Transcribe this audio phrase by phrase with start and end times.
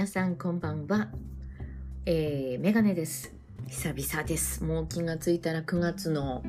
[0.00, 1.08] 皆さんこんばんは。
[2.06, 3.34] えー、メガネです。
[3.68, 4.64] 久々です。
[4.64, 6.42] もう気がついたら9月の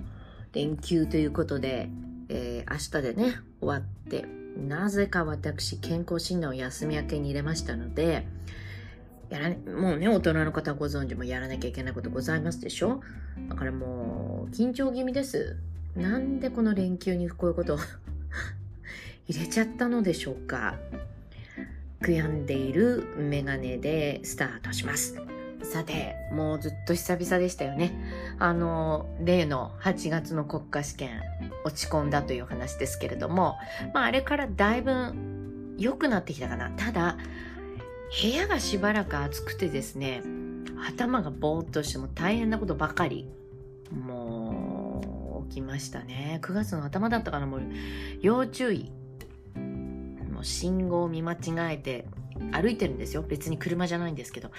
[0.54, 1.90] 連休ということで、
[2.29, 4.26] えー、明日でね、終わって、
[4.58, 8.25] なぜか私、健康診断を休み明けに入れましたので、
[9.29, 13.02] やら、もうね、大人の方ご存知もやらなきゃいけないことございますでしょ？
[13.50, 15.57] だからもう、緊張気味です。
[15.97, 17.79] なんでこの連休にこういうことを
[19.28, 20.79] 入れちゃったのでしょうか？
[22.01, 25.21] 悔やんでいるメガネでスタートします。
[25.64, 27.93] さて、もうずっと久々でしたよね。
[28.39, 31.21] あの、例の8月の国家試験
[31.64, 33.56] 落ち込んだという話ですけれども、
[33.94, 35.14] まああれからだいぶ
[35.78, 36.72] 良くなってきたかな。
[36.72, 37.17] ただ、
[38.22, 40.23] 部屋がしばらく暑くてですね、
[40.88, 43.30] 頭がぼーっとしても大変なことばかり。
[43.92, 46.39] もう、起きましたね。
[46.42, 47.61] 9月の頭だったかな、もう、
[48.22, 48.92] 要注意。
[50.44, 51.38] 信号を見間違
[51.73, 52.05] えて
[52.52, 53.23] 歩いてるんですよ。
[53.23, 54.52] 別に車じゃないんですけど。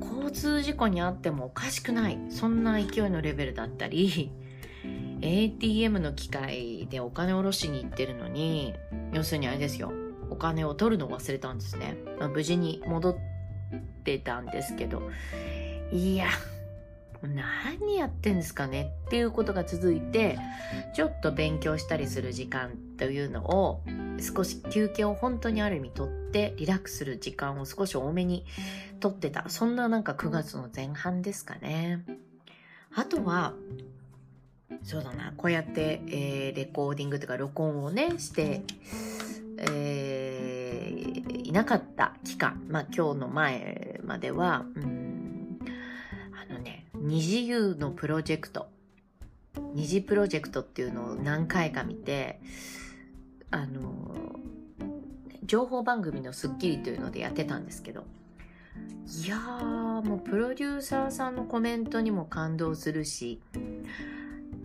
[0.00, 2.18] 交通事故にあってもおかしくない。
[2.30, 4.30] そんな勢いのレベルだったり、
[5.20, 8.74] ATM の機械でお金を下ろしに行ってるのに、
[9.12, 9.92] 要するにあれですよ。
[10.30, 11.96] お金を取るのを忘れたんですね。
[12.18, 13.16] まあ、無事に戻っ
[14.04, 15.02] てたんですけど、
[15.92, 16.28] いや、
[17.26, 20.38] 何やってんですかねっていうことが続いて、
[20.94, 23.82] ちょっと勉強したりする時間というのを
[24.20, 28.44] 少し休憩を本当にある意味とってリラックスする時間を少し多めに
[29.00, 29.48] とってた。
[29.48, 32.04] そんななんか9月の前半ですかね。
[32.94, 33.54] あとは、
[34.82, 38.62] そうだな、こうやって、えーレコーディングとか録音をね、して、
[39.58, 40.94] えー
[41.44, 44.93] いなかった期間、まあ今日の前までは、うん、
[47.06, 48.70] 二次優のプロジェクト、
[49.74, 52.40] 二次プロジェクトっていうのを何回か見て、
[53.50, 54.40] あの、
[55.44, 58.06] 情報番組のスッキリというのでやってたんですけど、
[59.22, 63.42] いやー、もうプロデューサーさんのコメントにも感動するし、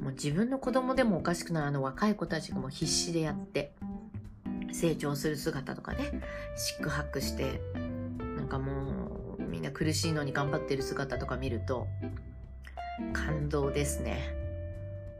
[0.01, 3.73] もう自分の子供でもおかしくないあの若い子たちがもう必死でやって、
[4.71, 6.21] 成長する姿とかね、
[6.55, 7.59] シックハックして、
[8.37, 11.85] なんかもうみんな苦しいのに頑張ってる姿とか見ると、
[13.13, 14.35] 感動ですね。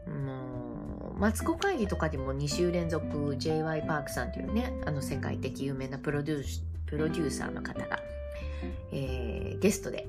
[0.06, 3.82] もう、マツコ会議とかでも2週連続 J.Y.
[3.82, 8.00] パークさんというね、あの世界的有名なプロデュー、プロデューサーの方が、
[8.92, 10.08] えーゲストで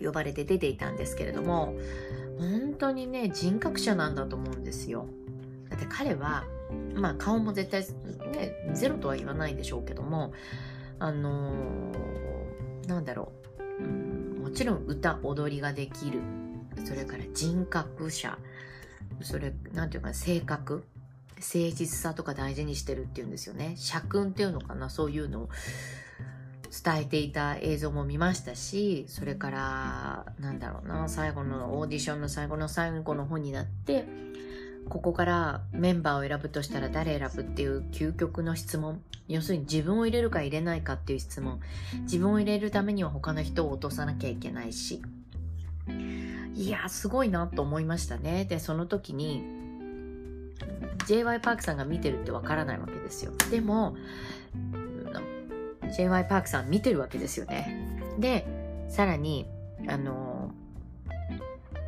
[0.00, 1.74] 呼ばれて出ていたんですけれども、
[2.38, 5.06] 本当にね、人格者なんだと思うんですよ。
[5.68, 6.44] だって彼は、
[6.94, 7.84] まあ顔も絶対
[8.32, 10.32] ね、ゼロとは言わないでしょうけども、
[10.98, 13.32] あのーなんだろ
[13.80, 16.20] う、うんもちろん歌、踊りができる。
[16.84, 18.38] それから人格者。
[19.22, 20.84] それ、なんていうか、性格。
[21.36, 23.74] 誠実さとか大事にしてるっていうんですよね。
[23.76, 25.48] 社訓っていうのかな、そういうのを
[26.84, 34.06] 伝えていた映像も見ましたし、それから、なんだろうな、最後のオーディションの最後の最後の本になって、
[34.88, 39.02] ここからメンバーを選ぶとしたら誰選ぶっていう究極の質問。
[39.28, 41.60] 要するに自分を入れるか入れないかっていう質問。
[42.02, 45.02] 自分を入れるためには他の人を落とさなきゃいけないし。
[46.62, 48.44] いや、すごいなと思いましたね。
[48.44, 49.42] で、その時に、
[51.08, 51.40] J.Y.
[51.40, 53.32] パークさんが見てるってわからないわけですよ。
[53.50, 53.96] でも、
[55.96, 56.24] J.Y.
[56.26, 58.00] パークさん見てるわけですよね。
[58.16, 58.46] で、
[58.88, 59.48] さらに、
[59.88, 60.52] あの、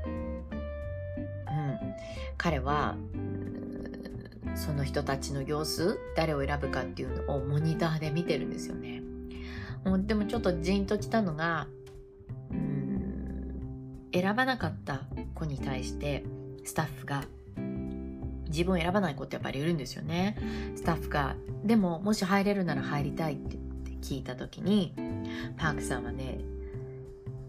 [0.03, 1.79] うん、
[2.37, 2.97] 彼は、
[4.57, 9.03] その人たちの様子、誰を選ぶかっていうのをモニターで見てるんですよね。
[10.01, 11.69] でもちょっとジーンときたのが、
[14.15, 15.03] 選ばなかった
[15.35, 16.25] 子に対して
[16.65, 17.25] スタッフが
[18.49, 20.39] 自分を選ばない子ってやっぱりいるんですよね。
[20.77, 24.95] スタッフが、でももし入れるなら入りたいって言って聞いた時に、
[25.57, 26.39] パークさんはね、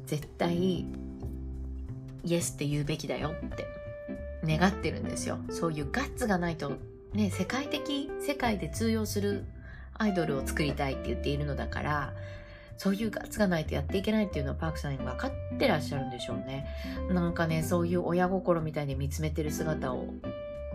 [0.08, 0.88] 絶対
[2.24, 3.68] イエスって言うべきだよって
[4.44, 5.38] 願ってるんですよ。
[5.52, 6.72] そういうガッツがないと、
[7.14, 9.46] ね、世界的、世界で通用する
[9.94, 12.14] アイドルを作りたいって言っているのだから、
[12.78, 16.68] そういうガッツがないとやっていけないっていうのはパークさんに分かってらっしゃるんでしょうね。
[17.10, 20.08] なんかね、そういう親心みたいに見つめてる姿を、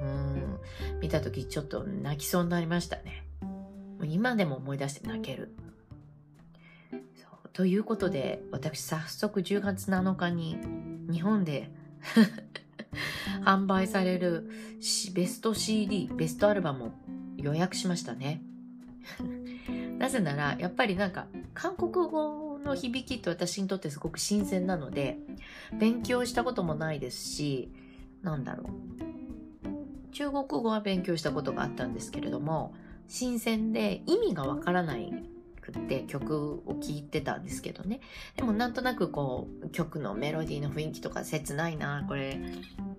[0.03, 0.59] うん、
[1.01, 3.25] 見た時ちょっと泣きそうになりましたね。
[4.05, 5.55] 今でも思い出して泣ける。
[7.53, 10.57] ということで、私早速10月7日に
[11.11, 11.71] 日本で
[13.45, 14.49] 販売される
[15.13, 16.93] ベスト CD、ベストアルバムを
[17.37, 18.43] 予約しましたね。
[19.99, 21.27] なぜなら、やっぱりなんか、
[21.61, 25.19] 韓国語の響きって私にとってすごく新鮮なので、
[25.79, 27.71] 勉強したこともないですし、
[28.23, 30.11] なんだろう。
[30.11, 32.75] 中国語は勉強したことがあったんですけれども、
[33.09, 35.13] 新鮮で意味がわからない
[35.61, 38.01] くって曲を聴いてたんですけどね。
[38.37, 42.41] でもなんとなくこう曲のメロディーの雰囲気とか切ないな、これ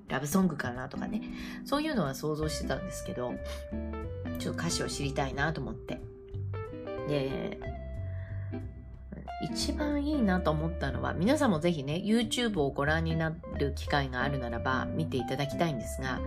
[0.08, 1.24] ラブソングかなとかね。
[1.66, 3.34] そういうのは想像してたんですけど、
[4.38, 6.00] ちょっと歌詞を知りたいなと思って。
[7.08, 7.60] で、
[9.42, 16.20] 一番いいなと思ったのは、皆さんもぜひね、YouTube をご覧になる機会があるならば見ていただきたいんですが、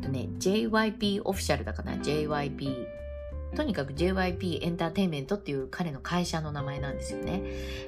[0.00, 2.86] とね、JYP オフィシャルだかな ?JYP
[3.54, 7.42] とにかく JYP エンターテインメントっていう彼の会社の名前なんですよね。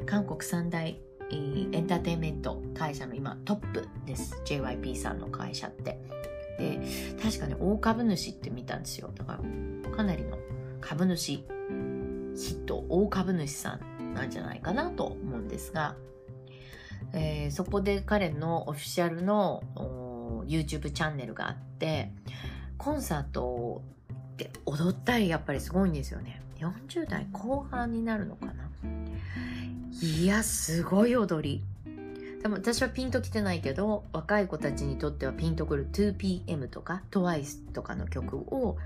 [0.06, 0.98] 韓国三大
[1.30, 4.40] エンターテインメント会社の今トップです。
[4.44, 5.98] JYP さんの会社って。
[6.58, 6.80] で、
[7.22, 9.10] 確かね、大株主って見たんですよ。
[9.14, 9.38] だか
[9.82, 10.38] ら、かなりの
[10.80, 11.44] 株主ヒ
[12.34, 15.94] ット、大株主さんなんじゃないかなと思うんですが、
[17.12, 19.62] えー、そこで彼のオフィシャルの
[20.46, 22.10] YouTube チャンネルがあって
[22.78, 23.82] コンサート
[24.36, 26.40] で踊ったりやっぱりすごいんですよね。
[26.58, 28.52] 40代後半になるのかな。
[30.00, 31.64] いやすごい踊り。
[32.42, 38.76] でも私はピンときてないけど若い子たちにとってはピンとくる 2PM とか TWICE とかの曲を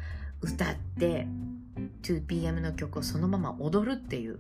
[0.40, 1.26] 歌って
[2.02, 4.38] 2PM の曲をそのまま踊るっていう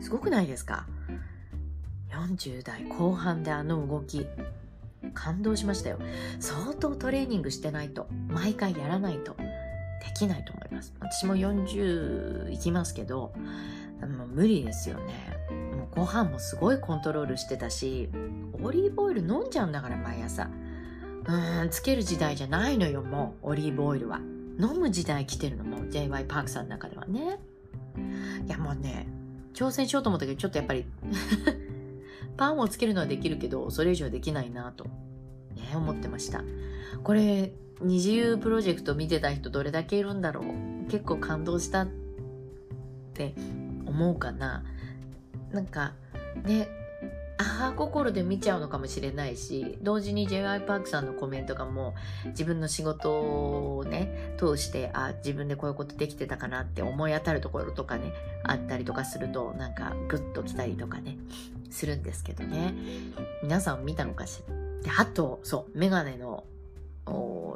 [0.00, 0.86] すごくないですか
[2.10, 4.26] ?40 代後半であの動き。
[5.14, 5.98] 感動しましたよ。
[6.40, 10.94] 相当トレーニングしてないと、毎回やらないと、できないと思います。
[11.00, 13.32] 私も40いきますけど、
[14.00, 15.36] もう無理ですよね。
[15.50, 18.08] もうご飯もすごいコントロールしてたし、
[18.62, 20.44] オリーブオイル飲んじゃうんだから毎朝。
[20.44, 24.20] うーん、つける時代じゃないのよ、もう、オリーブオイルは。
[24.58, 27.38] 飲む時代来てるのも、JY パークさんの中ではね。
[28.46, 29.06] いや、もうね、
[29.54, 30.84] 挑戦しようと思ったけど、ちょっとやっぱり
[32.36, 34.90] パンをつけるのはできるけど、それ以上できないなと、ね、
[35.74, 36.42] 思ってました。
[37.02, 41.88] これ、二次優プロジェクト見てた人どれだけいるんだろう結構感動したっ
[43.14, 43.34] て
[43.86, 44.64] 思うかな
[45.50, 45.94] なんか、
[46.44, 46.68] ね、
[47.68, 58.12] あ心で見ちゃうのかもしれないし同時に j y パークさんのコメントがもう自分の仕事をね通してあ自分でこういうことできてたかなって思い当たるところとかね
[58.44, 61.18] あったりとかするとなんかグッときたりとかね
[61.70, 62.74] するんですけどね。
[63.42, 64.54] 皆さん見たのかしら？
[64.82, 66.44] であとそうメガネの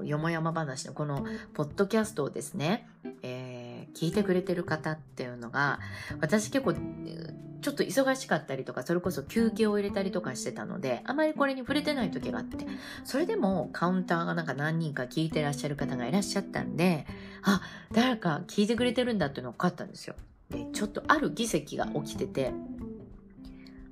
[0.05, 1.25] よもやま話のこの
[1.55, 2.89] ポッドキャストをですね、
[3.23, 5.81] えー、聞いてくれてる方っていうのが
[6.21, 6.75] 私結構
[7.65, 12.67] ちょっと忙しかったりとか、それこそ休憩を入れたりとかしてたので、あまりこれに触れてない時があって、
[13.05, 17.07] それでもカウンターがなんか何人か聞いてらっしゃる方がいらっしゃったんで、
[17.43, 20.15] あ、誰か聞いてくれてるんだっていうのが分かったんですよ。
[20.51, 22.53] で、ちょっとある議席が起きてて、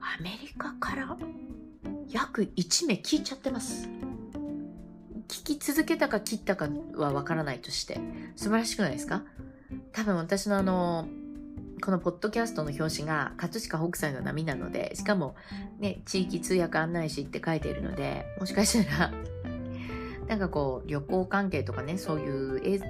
[0.00, 1.16] アメリカから
[2.10, 3.88] 約1名聞いちゃってます。
[5.28, 7.98] 聞き続けたか切ったかはわからないとして、
[8.36, 9.22] 素晴らしくないですか？
[9.92, 11.08] 多分私のあの、
[11.84, 15.34] このポッドキャストの表紙が葛飾北斎の波なので、しかも
[15.80, 19.12] ね、地域通訳案内士って書いているので、もしかしたら、
[20.28, 22.82] なんかこう、旅行関係とかね、そういう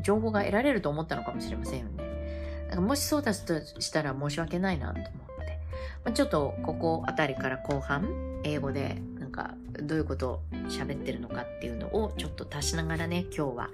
[0.00, 2.64] 情報が得られると思ったのかもしれませんよね。
[2.68, 5.10] なんかもしそうだとしたら申し訳ないなと思っ
[5.44, 5.60] て。
[6.04, 13.70] まあ、ちょっとここあたりから後半、英語でなんかどういうことを喋ってるのかっていうのをちょっと足しながらね、今日は、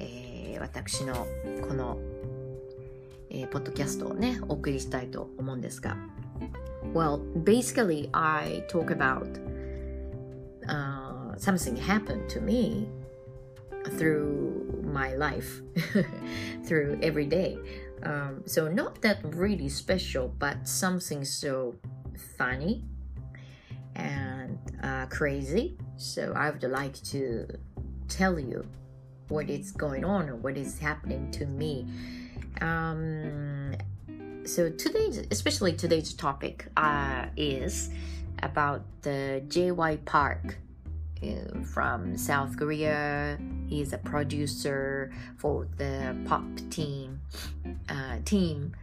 [0.00, 1.14] えー、私の
[1.68, 1.98] この
[3.29, 5.97] えー、ポッドキャストをね、お送りしたいと思うんですが。
[6.93, 9.27] Well, basically, I talk about
[10.67, 12.87] uh, something happened to me
[13.97, 15.61] through my life,
[16.65, 17.57] through every day.
[18.03, 21.75] Um, so, not that really special, but something so
[22.37, 22.83] funny
[23.95, 25.77] and uh, crazy.
[25.97, 27.47] So, I would like to
[28.07, 28.63] tell you
[29.29, 31.87] what is going on or what is happening to me
[32.60, 33.74] um,
[34.44, 37.90] so today's, especially today's topic, uh, is
[38.42, 40.58] about the JY Park
[41.22, 43.38] uh, from South Korea.
[43.66, 47.20] He's a producer for the pop team,
[47.88, 48.74] uh, team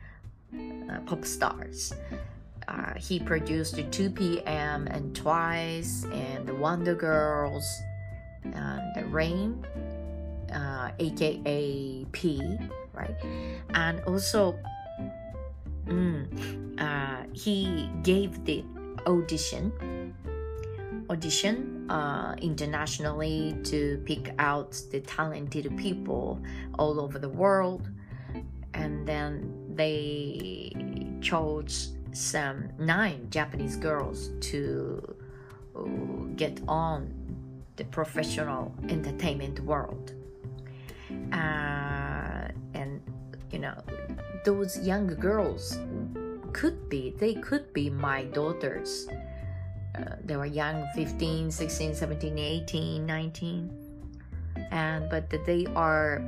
[0.54, 1.94] uh, pop stars.
[2.68, 4.88] Uh, he produced 2 p.m.
[4.88, 7.66] and Twice and the Wonder Girls
[8.44, 9.66] and the Rain,
[11.00, 12.58] aka uh, P
[12.96, 13.16] right?
[13.74, 14.58] And also,
[15.86, 18.64] mm, uh, he gave the
[19.06, 19.72] audition
[21.10, 26.42] audition uh, internationally to pick out the talented people
[26.80, 27.90] all over the world
[28.74, 30.72] and then they
[31.22, 35.16] chose some nine japanese girls to
[35.76, 35.84] uh,
[36.36, 37.14] get on
[37.76, 40.14] the professional entertainment world
[41.32, 41.95] uh,
[43.56, 43.80] you know
[44.44, 45.80] those young girls
[46.52, 49.08] could be they could be my daughters.
[49.96, 53.72] Uh, they were young 15 16 17 18 19
[54.72, 56.22] and but they are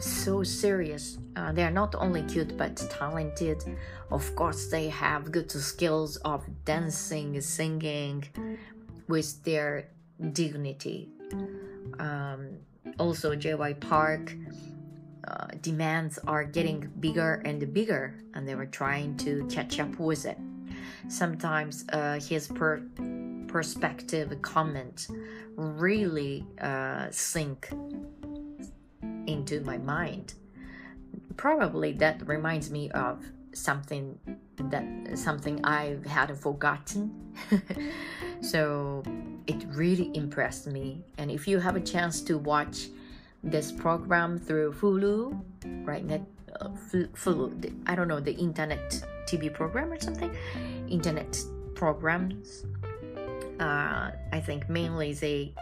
[0.00, 1.18] so serious.
[1.36, 3.62] Uh, they are not only cute but talented.
[4.10, 8.24] Of course they have good skills of dancing singing
[9.08, 9.88] with their
[10.32, 11.10] dignity.
[11.98, 12.64] Um,
[12.98, 14.34] also jy park
[15.26, 20.26] uh, demands are getting bigger and bigger, and they were trying to catch up with
[20.26, 20.38] it.
[21.08, 22.82] Sometimes uh, his per-
[23.48, 25.08] perspective comment
[25.56, 27.70] really uh, sink
[29.26, 30.34] into my mind.
[31.36, 34.18] Probably that reminds me of something
[34.56, 34.84] that
[35.18, 37.32] something I've had forgotten.
[38.40, 39.02] so
[39.46, 41.04] it really impressed me.
[41.18, 42.88] And if you have a chance to watch
[43.44, 45.40] this program through Hulu,
[45.84, 46.04] right?
[46.04, 46.22] Net,
[46.60, 50.34] uh, Hulu, I don't know, the internet TV program or something.
[50.88, 51.38] Internet
[51.74, 52.64] programs.
[53.60, 55.54] Uh, I think mainly they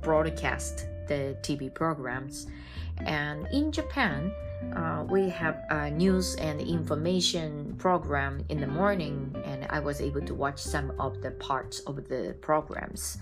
[0.00, 2.46] broadcast the TV programs.
[2.98, 4.32] And in Japan,
[4.74, 10.22] uh, we have a news and information program in the morning, and I was able
[10.22, 13.18] to watch some of the parts of the programs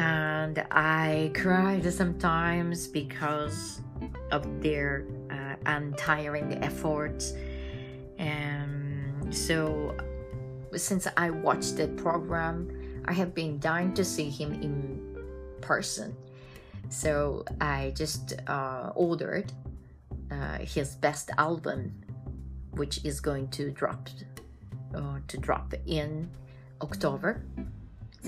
[0.00, 3.82] and I cried sometimes because
[4.32, 7.34] of their uh, untiring efforts.
[8.18, 9.94] And so,
[10.74, 14.74] since I watched the program, I have been dying to see him in
[15.60, 16.16] person.
[16.88, 19.52] So I just uh, ordered
[20.30, 21.92] uh, his best album,
[22.70, 24.08] which is going to drop
[24.94, 26.30] uh, to drop in
[26.80, 27.44] October.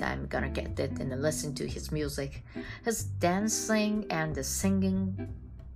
[0.00, 2.44] I'm gonna get it and listen to his music.
[2.84, 5.28] His dancing and the singing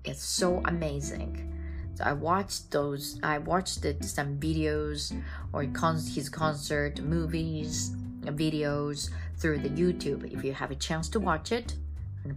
[0.04, 1.52] is so amazing.
[1.94, 3.18] So I watched those.
[3.22, 5.12] I watched it, some videos
[5.52, 7.90] or his concert, movies,
[8.22, 10.32] videos through the YouTube.
[10.32, 11.74] If you have a chance to watch it,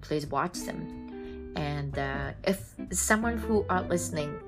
[0.01, 1.53] please watch them.
[1.55, 4.39] And uh, if someone who are listening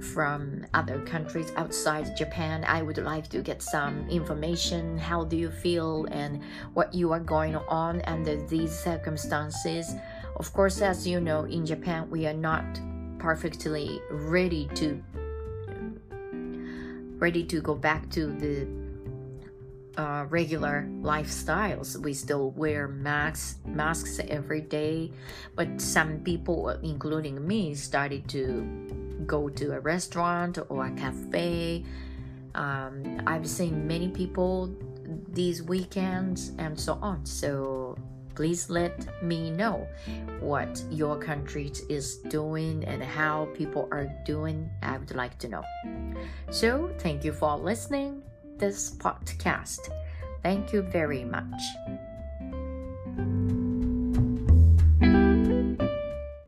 [0.00, 2.64] from other countries outside Japan.
[2.66, 4.98] I would like to get some information.
[4.98, 6.42] How do you feel and
[6.74, 9.94] what you are going on under these circumstances?
[10.36, 12.64] Of course, as you know, in Japan, we are not
[13.18, 15.02] perfectly ready to
[17.18, 18.68] ready to go back to the
[19.96, 21.96] uh, regular lifestyles.
[21.96, 25.12] We still wear masks masks every day,
[25.54, 31.84] but some people, including me, started to go to a restaurant or a cafe.
[32.54, 34.74] Um, I've seen many people
[35.28, 37.24] these weekends and so on.
[37.26, 37.96] So
[38.34, 39.86] please let me know
[40.40, 44.68] what your country is doing and how people are doing.
[44.82, 45.64] I would like to know.
[46.50, 48.22] So thank you for listening
[48.58, 49.90] this podcast.
[50.42, 51.60] Thank you very much.